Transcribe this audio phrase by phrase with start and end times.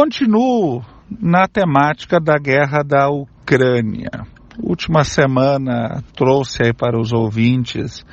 [0.00, 0.80] Continuo
[1.20, 4.08] na temática da guerra da Ucrânia.
[4.62, 8.04] Última semana trouxe aí para os ouvintes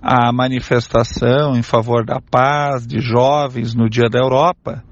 [0.00, 4.84] a manifestação em favor da paz de jovens no Dia da Europa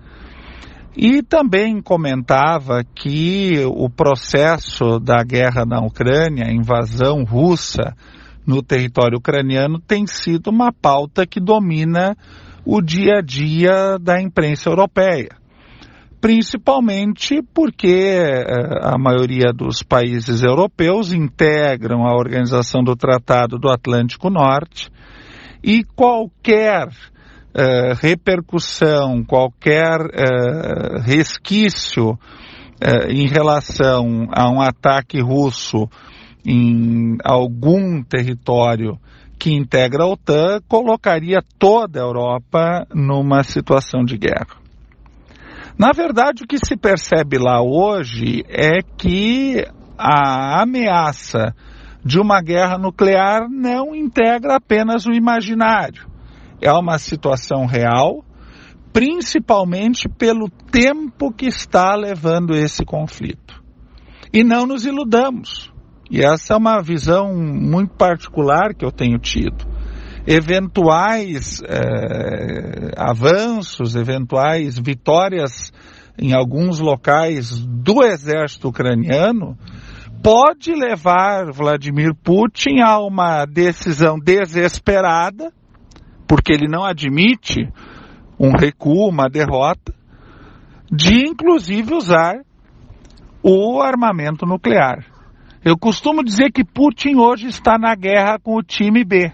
[0.96, 7.95] e também comentava que o processo da guerra na Ucrânia, a invasão russa
[8.45, 12.16] no território ucraniano, tem sido uma pauta que domina
[12.66, 15.40] o dia a dia da imprensa europeia
[16.23, 18.44] principalmente porque eh,
[18.81, 24.89] a maioria dos países europeus integram a organização do Tratado do Atlântico Norte
[25.64, 35.89] e qualquer uh, repercussão, qualquer uh, resquício uh, em relação a um ataque russo
[36.47, 38.97] em algum território
[39.41, 44.61] que integra a OTAN colocaria toda a Europa numa situação de guerra.
[45.78, 51.55] Na verdade, o que se percebe lá hoje é que a ameaça
[52.05, 56.06] de uma guerra nuclear não integra apenas o imaginário.
[56.61, 58.25] É uma situação real,
[58.93, 63.62] principalmente pelo tempo que está levando esse conflito.
[64.33, 65.73] E não nos iludamos.
[66.11, 69.72] E essa é uma visão muito particular que eu tenho tido
[70.27, 75.73] eventuais é, avanços, eventuais vitórias
[76.19, 79.56] em alguns locais do exército ucraniano,
[80.23, 85.53] pode levar Vladimir Putin a uma decisão desesperada,
[86.28, 87.69] porque ele não admite
[88.39, 89.93] um recuo, uma derrota,
[90.91, 92.43] de inclusive usar
[93.43, 95.05] o armamento nuclear.
[95.65, 99.33] Eu costumo dizer que Putin hoje está na guerra com o time B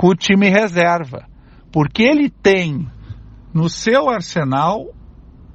[0.00, 1.26] com o time reserva,
[1.70, 2.88] porque ele tem
[3.52, 4.94] no seu arsenal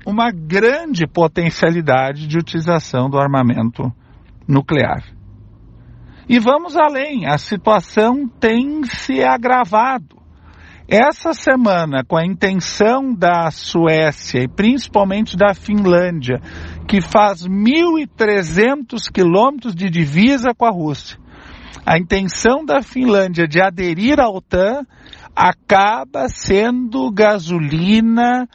[0.06, 3.92] uma grande potencialidade de utilização do armamento
[4.48, 5.04] nuclear.
[6.30, 10.16] E vamos além, a situação tem se agravado.
[10.88, 16.40] Essa semana, com a intenção da Suécia e principalmente da Finlândia,
[16.88, 21.18] que faz 1.300 quilômetros de divisa com a Rússia,
[21.84, 24.86] a intenção da Finlândia de aderir à OTAN
[25.36, 28.48] acaba sendo gasolina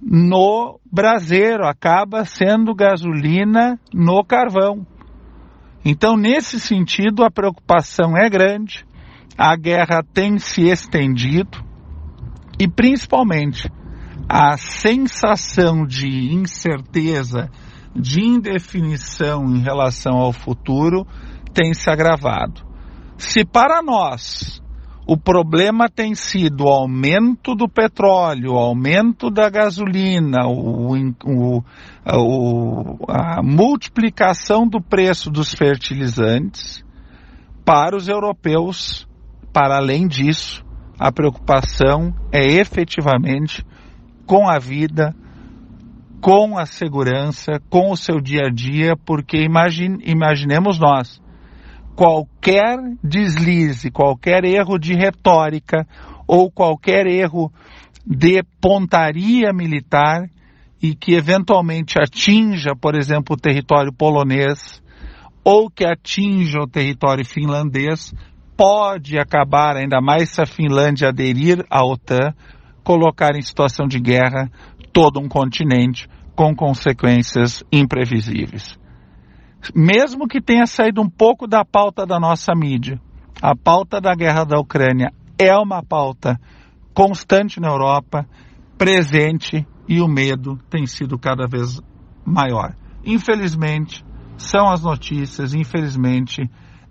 [0.00, 4.86] no braseiro, acaba sendo gasolina no carvão.
[5.84, 8.84] Então, nesse sentido, a preocupação é grande,
[9.36, 11.58] a guerra tem se estendido
[12.58, 13.68] e, principalmente,
[14.28, 17.50] a sensação de incerteza,
[17.94, 21.06] de indefinição em relação ao futuro
[21.52, 22.62] tem se agravado.
[23.16, 24.62] Se para nós
[25.06, 31.64] o problema tem sido o aumento do petróleo, o aumento da gasolina, o, o,
[32.06, 36.84] o, a multiplicação do preço dos fertilizantes,
[37.64, 39.06] para os europeus,
[39.52, 40.64] para além disso,
[40.98, 43.64] a preocupação é efetivamente
[44.26, 45.14] com a vida,
[46.20, 51.20] com a segurança, com o seu dia a dia, porque imagine, imaginemos nós,
[51.94, 55.86] qualquer deslize, qualquer erro de retórica
[56.26, 57.52] ou qualquer erro
[58.06, 60.28] de pontaria militar
[60.82, 64.82] e que eventualmente atinja, por exemplo, o território polonês
[65.44, 68.12] ou que atinja o território finlandês,
[68.56, 72.32] pode acabar, ainda mais se a Finlândia aderir à OTAN,
[72.84, 74.50] colocar em situação de guerra
[74.92, 78.81] todo um continente com consequências imprevisíveis
[79.74, 83.00] mesmo que tenha saído um pouco da pauta da nossa mídia,
[83.40, 86.40] a pauta da guerra da Ucrânia é uma pauta
[86.94, 88.26] constante na Europa,
[88.76, 91.80] presente e o medo tem sido cada vez
[92.24, 92.74] maior.
[93.04, 94.04] Infelizmente,
[94.36, 96.42] são as notícias, infelizmente,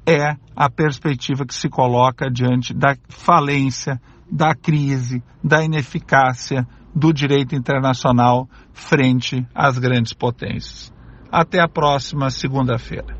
[0.05, 7.55] é a perspectiva que se coloca diante da falência, da crise, da ineficácia do direito
[7.55, 10.91] internacional frente às grandes potências.
[11.31, 13.15] Até a próxima segunda-feira.